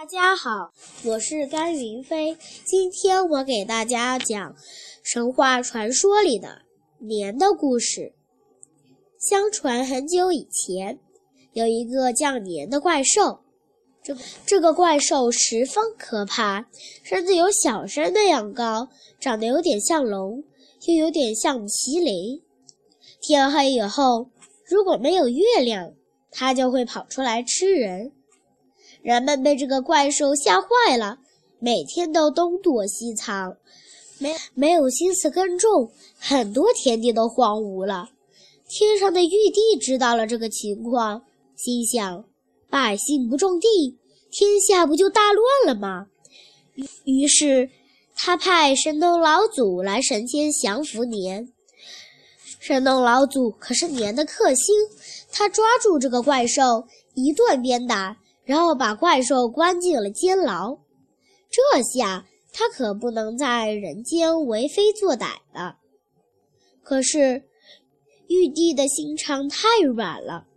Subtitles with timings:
[0.00, 0.72] 大家好，
[1.04, 2.34] 我是甘云飞。
[2.64, 4.56] 今天我给大家讲
[5.02, 6.62] 神话传说里的
[7.00, 8.14] 年的故事。
[9.18, 10.98] 相传很久以前，
[11.52, 13.40] 有一个叫年的怪兽。
[14.02, 14.16] 这
[14.46, 16.64] 这个怪兽十分可怕，
[17.02, 18.88] 身子有小山那样高，
[19.20, 20.42] 长得有点像龙，
[20.86, 22.40] 又有点像麒麟。
[23.20, 24.30] 天黑以后，
[24.64, 25.92] 如果没有月亮，
[26.30, 28.12] 它就会跑出来吃人。
[29.02, 31.18] 人们被这个怪兽吓坏了，
[31.58, 33.56] 每天都东躲西藏，
[34.18, 38.10] 没没有心思耕种，很多田地都荒芜了。
[38.68, 41.22] 天上的玉帝知道了这个情况，
[41.56, 42.24] 心想：
[42.68, 43.98] 百姓不种地，
[44.30, 46.06] 天下不就大乱了吗？
[46.74, 47.70] 于于是，
[48.14, 51.52] 他派神农老祖来神间降服年。
[52.60, 54.74] 神农老祖可是年的克星，
[55.32, 58.18] 他抓住这个怪兽，一顿鞭打。
[58.50, 60.76] 然后把怪兽关进了监牢，
[61.48, 65.76] 这下他可不能在人间为非作歹了。
[66.82, 67.44] 可是
[68.26, 70.48] 玉帝的心肠太软了，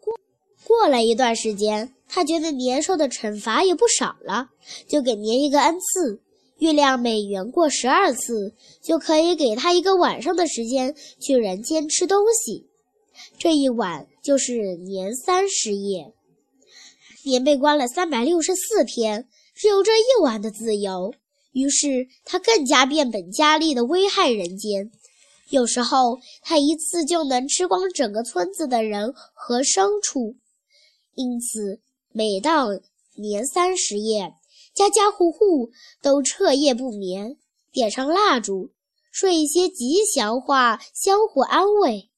[0.00, 0.18] 过
[0.66, 4.48] 过了一段时间，他觉得年兽的惩罚也不少了，
[4.88, 6.20] 就给年一个恩赐：
[6.58, 12.66] 月亮每圆过十二次，就可以给他一个晚上的时间去人间吃东西。
[13.38, 16.12] 这一晚就是年三十夜。
[17.26, 21.12] 年被关了三百六十四天，只有这一晚的自由。
[21.50, 24.92] 于是他更加变本加厉地危害人间。
[25.50, 30.36] 有时候他一次就能吃光整个村子的人和牲畜。
[31.16, 31.80] 因此，
[32.12, 32.68] 每到
[33.16, 34.32] 年三十夜，
[34.72, 37.36] 家家户户都彻夜不眠，
[37.72, 38.70] 点上蜡烛，
[39.10, 42.08] 说一些吉祥话，相互安慰。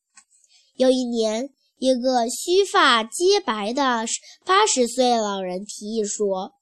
[0.76, 1.48] 有一年。
[1.78, 4.04] 一个须发皆白的
[4.44, 6.54] 八十岁老人提议说：“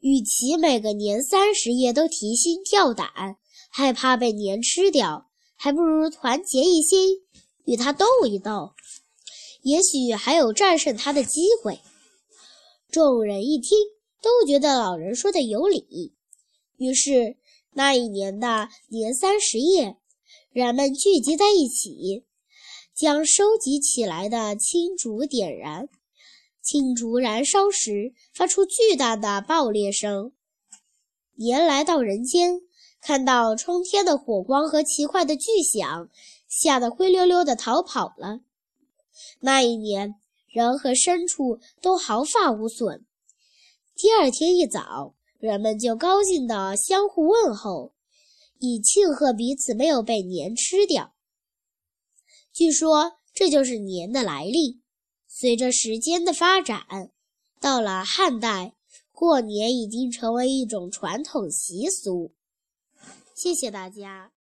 [0.00, 3.36] 与其每个年三十夜都提心吊胆，
[3.70, 7.18] 害怕被年吃掉，还不如团结一心，
[7.66, 8.72] 与他斗一斗，
[9.60, 11.80] 也许还有战胜他的机会。”
[12.90, 13.76] 众人一听，
[14.22, 16.14] 都觉得老人说的有理。
[16.78, 17.36] 于是
[17.74, 19.98] 那一年的年三十夜，
[20.50, 22.24] 人们聚集在一起。
[22.96, 25.90] 将收集起来的青竹点燃，
[26.62, 30.32] 青竹燃烧时发出巨大的爆裂声。
[31.34, 32.62] 年来到人间，
[33.02, 36.08] 看到冲天的火光和奇怪的巨响，
[36.48, 38.40] 吓得灰溜溜地逃跑了。
[39.40, 40.14] 那一年，
[40.48, 43.04] 人和牲畜都毫发无损。
[43.94, 47.92] 第二天一早，人们就高兴地相互问候，
[48.58, 51.12] 以庆贺彼此没有被年吃掉。
[52.56, 54.80] 据说这就是年的来历。
[55.28, 57.10] 随着时间的发展，
[57.60, 58.72] 到了汉代，
[59.12, 62.32] 过年已经成为一种传统习俗。
[63.34, 64.32] 谢谢大家。